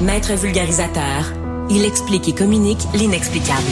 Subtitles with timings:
[0.00, 1.24] Maître vulgarisateur,
[1.70, 3.66] il explique et communique l'inexplicable.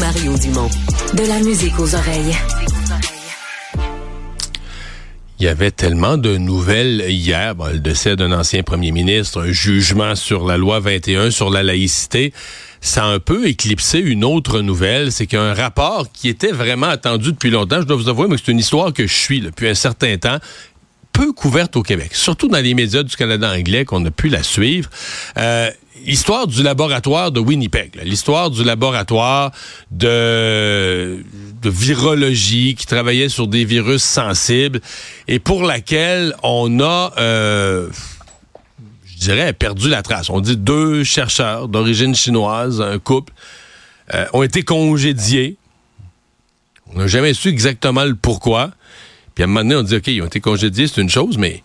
[0.00, 0.70] Mario Dumont.
[1.12, 2.34] De la musique aux oreilles.
[5.38, 10.14] Il y avait tellement de nouvelles hier, le décès d'un ancien premier ministre, un jugement
[10.14, 12.32] sur la loi 21 sur la laïcité.
[12.80, 17.32] Ça a un peu éclipsé une autre nouvelle, c'est qu'un rapport qui était vraiment attendu
[17.32, 19.74] depuis longtemps, je dois vous avouer, mais c'est une histoire que je suis depuis un
[19.74, 20.38] certain temps,
[21.14, 24.42] peu couverte au Québec, surtout dans les médias du Canada anglais qu'on a pu la
[24.42, 24.90] suivre.
[25.38, 25.70] Euh,
[26.04, 29.52] l'histoire du laboratoire de Winnipeg, l'histoire du laboratoire
[29.90, 31.24] de,
[31.62, 34.80] virologie qui travaillait sur des virus sensibles
[35.28, 37.88] et pour laquelle on a, euh,
[39.06, 40.28] je dirais, perdu la trace.
[40.30, 43.32] On dit deux chercheurs d'origine chinoise, un couple,
[44.14, 45.56] euh, ont été congédiés.
[46.92, 48.72] On n'a jamais su exactement le pourquoi.
[49.34, 51.38] Puis à un moment donné, on dit, OK, ils ont été congédiés, c'est une chose,
[51.38, 51.62] mais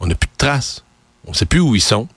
[0.00, 0.84] on n'a plus de traces.
[1.26, 2.08] On ne sait plus où ils sont.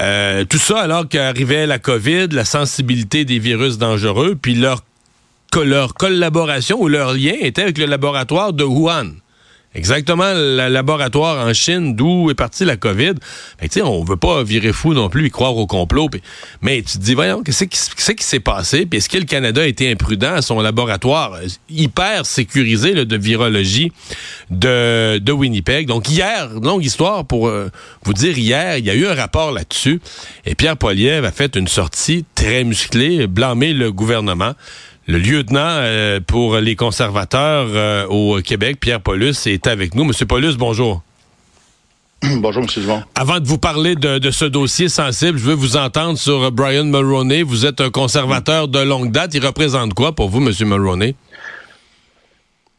[0.00, 4.82] Euh, tout ça alors qu'arrivait la COVID, la sensibilité des virus dangereux, puis leur,
[5.62, 9.12] leur collaboration ou leur lien était avec le laboratoire de Wuhan.
[9.74, 13.14] Exactement le laboratoire en Chine d'où est partie la COVID.
[13.60, 16.08] Ben, tu sais, on veut pas virer fou non plus et croire au complot.
[16.62, 18.86] mais tu te dis, voyons, qu'est-ce qui, s'est passé?
[18.86, 23.16] Puis est-ce que le Canada a été imprudent à son laboratoire euh, hyper sécurisé de
[23.16, 23.90] virologie
[24.50, 25.88] de, Winnipeg?
[25.88, 27.68] Donc hier, longue histoire pour euh,
[28.04, 30.00] vous dire, hier, il y a eu un rapport là-dessus.
[30.46, 34.54] Et Pierre Poilievre a fait une sortie très musclée, blâmer le gouvernement
[35.06, 40.04] le lieutenant euh, pour les conservateurs euh, au Québec, Pierre Paulus, est avec nous.
[40.04, 41.02] Monsieur Paulus, bonjour.
[42.38, 42.68] Bonjour, M.
[42.74, 43.02] Dumont.
[43.16, 47.42] Avant de vous parler de, ce dossier sensible, je veux vous entendre sur Brian Mulroney.
[47.42, 49.34] Vous êtes un conservateur de longue date.
[49.34, 50.50] Il représente quoi pour vous, M.
[50.66, 51.16] Mulroney?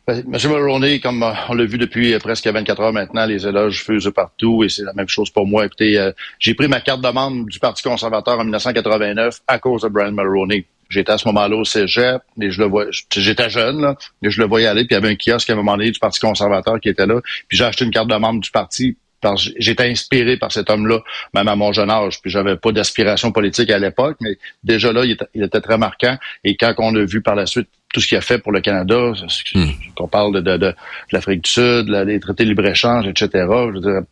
[0.08, 0.52] Ben, M.
[0.52, 4.64] Mulroney, comme euh, on l'a vu depuis presque 24 heures maintenant, les éloges fusent partout
[4.64, 5.64] et c'est la même chose pour moi.
[5.66, 9.90] Écoutez, j'ai pris ma carte de membre du Parti conservateur en 1989 à cause de
[9.90, 10.66] Brian Mulroney.
[10.90, 14.40] J'étais à ce moment-là au cégep, et je le vois, j'étais jeune, là, et je
[14.40, 16.20] le voyais aller, puis il y avait un kiosque à un moment donné du Parti
[16.20, 18.98] conservateur qui était là, puis j'ai acheté une carte de membre du parti
[19.36, 21.00] j'étais inspiré par cet homme-là,
[21.34, 22.22] même à mon jeune âge.
[22.22, 26.18] Puis j'avais pas d'aspiration politique à l'époque, mais déjà là, il était, très marquant.
[26.44, 28.60] Et quand on a vu par la suite tout ce qu'il a fait pour le
[28.60, 29.14] Canada,
[29.54, 29.70] hmm.
[29.96, 30.76] qu'on parle de, de, de,
[31.12, 33.48] l'Afrique du Sud, des traités de libre-échange, etc.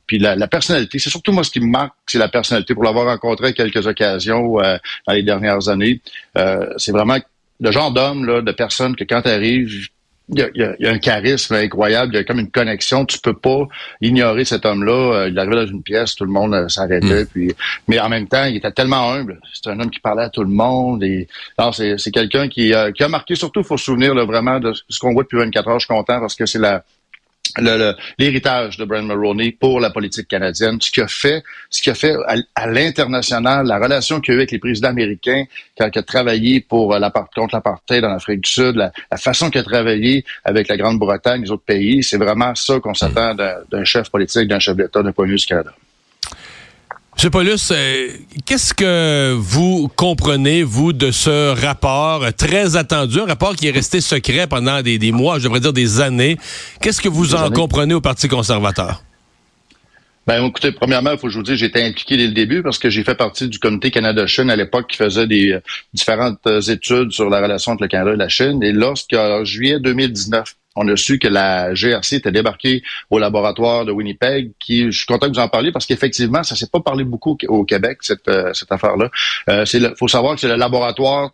[0.08, 2.74] puis la, personnalité, c'est surtout moi ce qui me marque, c'est la personnalité.
[2.74, 6.00] Pour l'avoir rencontré à quelques occasions euh, dans les dernières années,
[6.38, 7.18] euh, c'est vraiment
[7.60, 9.90] le genre d'homme, là, de personne que quand tu arrives,
[10.30, 13.06] il y, a, un charisme incroyable, il y a comme une connexion.
[13.06, 13.68] Tu peux pas
[14.02, 14.94] ignorer cet homme-là.
[14.94, 17.24] Euh, il arrivait dans une pièce, tout le monde euh, s'arrêtait.
[17.24, 17.28] Mm.
[17.28, 17.54] Puis,
[17.88, 19.40] mais en même temps, il était tellement humble.
[19.54, 21.04] C'est un homme qui parlait à tout le monde.
[21.04, 21.28] Et
[21.74, 23.36] c'est quelqu'un qui, euh, qui a marqué.
[23.36, 25.80] Surtout, il faut se souvenir vraiment de ce qu'on voit depuis 24 heures.
[25.80, 26.84] Je suis content parce que c'est la
[27.58, 31.96] l'héritage de Brian Mulroney pour la politique canadienne, ce qu'il a fait, ce qu'il a
[31.96, 32.16] fait
[32.56, 35.46] à, l'international, la relation qu'il a eu avec les présidents américains,
[35.78, 39.62] quand il a travaillé pour la, contre l'apartheid dans l'Afrique du Sud, la, façon qu'il
[39.62, 44.10] a travaillé avec la Grande-Bretagne, les autres pays, c'est vraiment ça qu'on s'attend d'un chef
[44.10, 45.74] politique, d'un chef d'État d'un point de vue du Canada.
[47.22, 47.30] M.
[47.30, 48.10] Paulus, euh,
[48.46, 54.02] qu'est-ce que vous comprenez, vous, de ce rapport très attendu, un rapport qui est resté
[54.02, 56.38] secret pendant des, mois, je devrais dire des années?
[56.82, 59.04] Qu'est-ce que vous en comprenez au Parti conservateur?
[60.26, 62.80] Ben, écoutez, premièrement, il faut que je vous dise, j'étais impliqué dès le début parce
[62.80, 65.60] que j'ai fait partie du comité Canada-Chine à l'époque qui faisait des euh,
[65.94, 68.64] différentes euh, études sur la relation entre le Canada et la Chine.
[68.64, 73.92] Et lorsqu'en juillet 2019, on a su que la GRC était débarquée au laboratoire de
[73.92, 77.04] Winnipeg, qui, je suis content que vous en parliez parce qu'effectivement, ça s'est pas parlé
[77.04, 79.10] beaucoup au Québec, cette, euh, cette affaire-là.
[79.50, 81.32] Euh, c'est faut savoir que c'est le laboratoire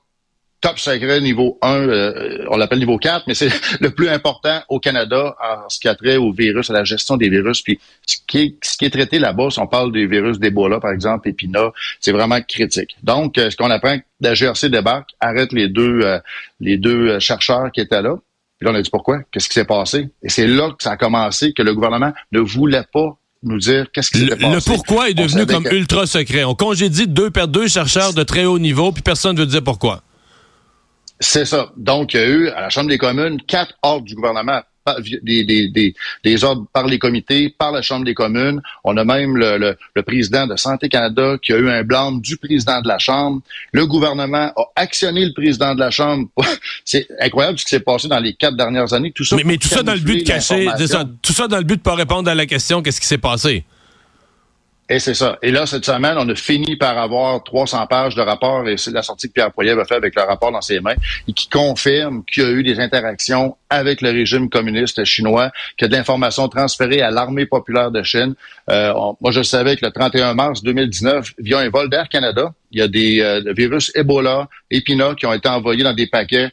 [0.62, 4.80] top secret niveau 1, euh, on l'appelle niveau 4, mais c'est le plus important au
[4.80, 7.62] Canada en ce qui a trait au virus, à la gestion des virus.
[7.62, 11.72] Puis ce qui est, traité là-bas, si on parle des virus d'Ebola, par exemple, Epina,
[12.02, 12.98] c'est vraiment critique.
[13.04, 16.02] Donc, ce qu'on apprend, la GRC débarque, arrête les deux,
[16.60, 18.18] les deux chercheurs qui étaient là.
[18.60, 19.20] Puis là, on a dit pourquoi?
[19.32, 20.10] Qu'est-ce qui s'est passé?
[20.22, 23.88] Et c'est là que ça a commencé, que le gouvernement ne voulait pas nous dire
[23.94, 24.54] qu'est-ce qui s'est passé.
[24.54, 26.44] Le pourquoi est devenu comme ultra secret.
[26.44, 30.04] On congédie deux, deux chercheurs de très haut niveau, puis personne ne veut dire pourquoi.
[31.22, 31.72] C'est ça.
[31.78, 34.62] Donc, il y a eu, à la Chambre des communes, quatre ordres du gouvernement
[35.24, 35.94] des, des,
[36.24, 38.62] des, ordres par les comités, par la Chambre des communes.
[38.84, 42.38] On a même le, le, président de Santé Canada qui a eu un blâme du
[42.38, 43.42] président de la Chambre.
[43.72, 46.28] Le gouvernement a actionné le président de la Chambre.
[46.86, 49.12] c'est incroyable ce qui s'est passé dans les quatre dernières années.
[49.12, 50.68] Tout ça mais, mais tout ça dans le but de cacher,
[51.22, 53.64] tout ça dans le but de pas répondre à la question qu'est-ce qui s'est passé?
[54.92, 55.38] Et c'est ça.
[55.44, 58.90] Et là, cette semaine, on a fini par avoir 300 pages de rapport, et c'est
[58.90, 60.96] la sortie que Pierre Poilievre a fait avec le rapport dans ses mains,
[61.28, 65.86] et qui confirme qu'il y a eu des interactions avec le régime communiste chinois, qu'il
[65.86, 68.34] y a de l'information transférée à l'armée populaire de Chine.
[68.72, 68.92] Euh,
[69.22, 72.82] moi, je savais que le 31 mars 2019, via un vol d'Air Canada, il y
[72.82, 76.50] a des euh, virus Ebola, Epina, qui ont été envoyés dans des paquets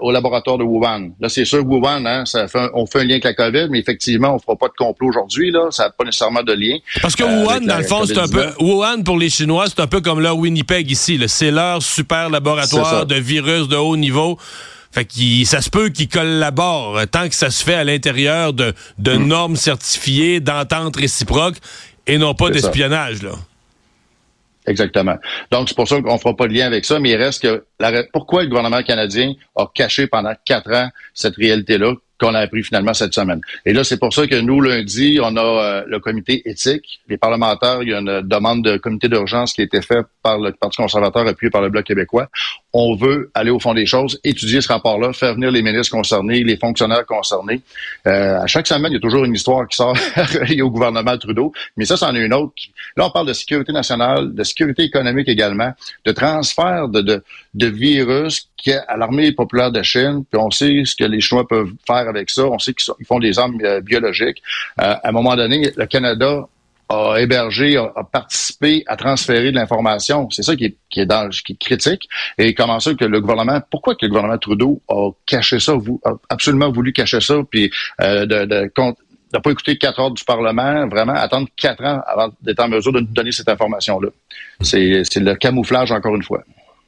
[0.00, 1.10] au laboratoire de Wuhan.
[1.20, 3.78] Là, c'est sûr, Wuhan, hein, ça fait on fait un lien avec la COVID, mais
[3.78, 5.50] effectivement, on fera pas de complot aujourd'hui.
[5.50, 6.78] Là, ça n'a pas nécessairement de lien.
[7.02, 8.46] Parce que Wuhan, dans le fond, c'est un peu.
[8.60, 11.20] Wuhan, pour les Chinois, c'est un peu comme leur Winnipeg ici.
[11.26, 14.38] C'est leur super laboratoire de virus de haut niveau.
[14.90, 18.72] Fait que ça se peut qu'ils collaborent tant que ça se fait à l'intérieur de,
[18.98, 19.26] de mm.
[19.26, 21.58] normes certifiées, d'ententes réciproques
[22.06, 23.32] et non pas d'espionnage, là.
[24.68, 25.16] Exactement.
[25.50, 27.42] Donc, c'est pour ça qu'on ne fera pas de lien avec ça, mais il reste
[27.42, 27.64] que
[28.12, 32.92] pourquoi le gouvernement canadien a caché pendant quatre ans cette réalité-là qu'on a appris finalement
[32.92, 33.40] cette semaine?
[33.64, 37.00] Et là, c'est pour ça que nous, lundi, on a euh, le comité éthique.
[37.08, 40.38] Les parlementaires, il y a une demande de comité d'urgence qui a été faite par
[40.38, 42.28] le Parti conservateur appuyé par le Bloc québécois.
[42.72, 46.44] On veut aller au fond des choses, étudier ce rapport-là, faire venir les ministres concernés,
[46.44, 47.62] les fonctionnaires concernés.
[48.06, 49.96] Euh, à chaque semaine, il y a toujours une histoire qui sort
[50.62, 52.52] au gouvernement Trudeau, mais ça, c'en est une autre.
[52.96, 55.72] Là, on parle de sécurité nationale, de sécurité économique également,
[56.04, 57.24] de transfert de, de,
[57.54, 61.20] de virus qui est à l'armée populaire de Chine, puis on sait ce que les
[61.20, 62.44] Chinois peuvent faire avec ça.
[62.46, 64.42] On sait qu'ils font des armes euh, biologiques.
[64.80, 66.46] Euh, à un moment donné, le Canada
[66.88, 70.28] a hébergé, a, participé à transférer de l'information.
[70.30, 72.08] C'est ça qui est, qui est, dans, qui est critique.
[72.38, 75.74] Et comment ça que le gouvernement, pourquoi que le gouvernement Trudeau a caché ça,
[76.04, 77.70] a absolument voulu cacher ça, puis
[78.00, 78.72] euh, de, de,
[79.32, 82.92] de pas écouter quatre ordres du Parlement, vraiment attendre quatre ans avant d'être en mesure
[82.92, 84.08] de nous donner cette information-là?
[84.60, 86.42] C'est le camouflage, encore une fois.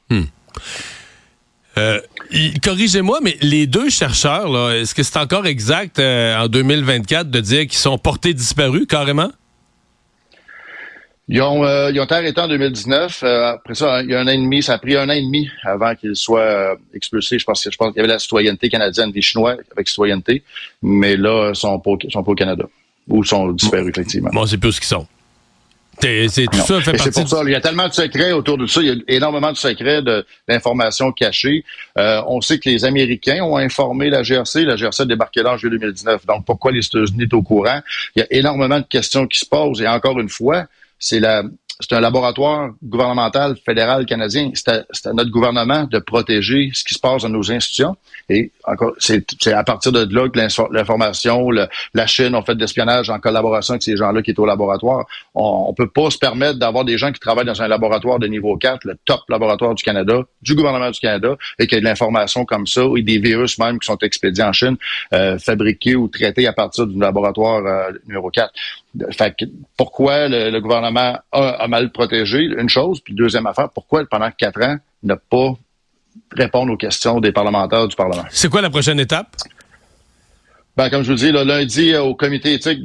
[0.09, 0.23] Hmm.
[1.77, 2.01] Euh,
[2.63, 7.61] corrigez-moi, mais les deux chercheurs, est-ce que c'est encore exact euh, en 2024 de dire
[7.61, 9.31] qu'ils sont portés disparus carrément?
[11.33, 13.23] Ils ont, euh, ils ont été arrêtés en 2019.
[13.23, 15.21] après ça, il y a un an et demi, ça a pris un an et
[15.21, 17.39] demi avant qu'ils soient expulsés.
[17.39, 20.43] Je pense, je pense qu'il y avait la citoyenneté canadienne des Chinois avec citoyenneté,
[20.83, 22.65] mais là, ils sont pas, sont pas au Canada
[23.07, 24.29] ou sont disparus, effectivement.
[24.33, 25.07] Bon, c'est plus ce qu'ils sont.
[26.01, 27.41] C'est tout ça fait C'est pour ça.
[27.45, 28.81] Il y a tellement de secrets autour de ça.
[28.81, 30.01] Il y a énormément de secrets
[30.47, 31.63] d'informations cachées.
[31.97, 34.63] Euh, on sait que les Américains ont informé la GRC.
[34.65, 36.25] La GRC a débarqué là en juillet 2019.
[36.25, 37.81] Donc, pourquoi les États-Unis sont au courant?
[38.15, 39.81] Il y a énormément de questions qui se posent.
[39.81, 40.65] Et encore une fois,
[41.01, 41.43] c'est la,
[41.81, 44.51] c'est un laboratoire gouvernemental fédéral canadien.
[44.53, 47.95] C'est à, notre gouvernement de protéger ce qui se passe dans nos institutions.
[48.29, 50.39] Et encore, c'est à partir de là que
[50.73, 54.45] l'information, la Chine ont fait de l'espionnage en collaboration avec ces gens-là qui étaient au
[54.45, 55.05] laboratoire.
[55.35, 58.27] On, ne peut pas se permettre d'avoir des gens qui travaillent dans un laboratoire de
[58.27, 61.85] niveau 4, le top laboratoire du Canada, du gouvernement du Canada, et qu'il y de
[61.85, 64.77] l'information comme ça, et des virus même qui sont expédiés en Chine,
[65.13, 68.51] euh, fabriqués ou traités à partir du laboratoire euh, numéro 4.
[69.11, 69.33] Fait
[69.77, 74.77] pourquoi le, gouvernement a, mal protégé, une chose, puis deuxième affaire, pourquoi pendant quatre ans
[75.01, 75.53] ne pas
[76.33, 78.25] répondre aux questions des parlementaires du Parlement?
[78.29, 79.35] C'est quoi la prochaine étape?
[80.75, 82.83] Ben, comme je vous dis, lundi, au comité éthique,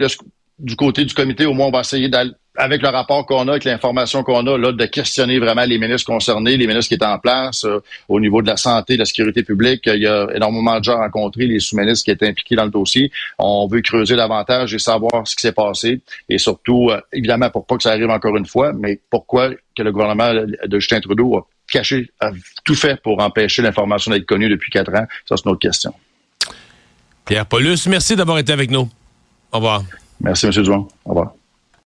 [0.58, 3.52] du côté du comité, au moins, on va essayer d'aller avec le rapport qu'on a,
[3.52, 7.04] avec l'information qu'on a, là, de questionner vraiment les ministres concernés, les ministres qui étaient
[7.04, 9.82] en place euh, au niveau de la santé, de la sécurité publique.
[9.86, 13.10] Il y a énormément de gens rencontrés, les sous-ministres qui étaient impliqués dans le dossier.
[13.38, 16.00] On veut creuser davantage et savoir ce qui s'est passé.
[16.28, 19.82] Et surtout, euh, évidemment, pour pas que ça arrive encore une fois, mais pourquoi que
[19.82, 22.30] le gouvernement de Justin Trudeau a caché, a
[22.64, 25.06] tout fait pour empêcher l'information d'être connue depuis quatre ans?
[25.28, 25.92] Ça, c'est une autre question.
[27.26, 28.88] Pierre Paulus, merci d'avoir été avec nous.
[29.52, 29.82] Au revoir.
[30.20, 30.52] Merci, M.
[30.52, 30.88] Duon.
[31.04, 31.34] Au revoir.